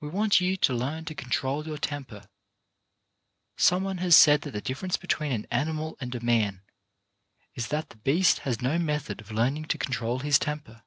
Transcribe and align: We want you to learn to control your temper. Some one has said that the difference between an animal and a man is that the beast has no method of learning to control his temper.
We 0.00 0.08
want 0.08 0.40
you 0.40 0.56
to 0.56 0.74
learn 0.74 1.04
to 1.04 1.14
control 1.14 1.64
your 1.64 1.78
temper. 1.78 2.28
Some 3.56 3.84
one 3.84 3.98
has 3.98 4.16
said 4.16 4.40
that 4.42 4.50
the 4.50 4.60
difference 4.60 4.96
between 4.96 5.30
an 5.30 5.46
animal 5.48 5.96
and 6.00 6.12
a 6.12 6.18
man 6.18 6.62
is 7.54 7.68
that 7.68 7.90
the 7.90 7.98
beast 7.98 8.40
has 8.40 8.60
no 8.60 8.80
method 8.80 9.20
of 9.20 9.30
learning 9.30 9.66
to 9.66 9.78
control 9.78 10.18
his 10.18 10.40
temper. 10.40 10.82